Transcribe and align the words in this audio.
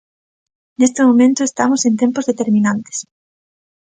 Neste 0.79 1.01
momento 1.09 1.41
estamos 1.43 1.81
en 1.89 1.93
tempos 2.01 2.27
determinantes. 2.31 2.97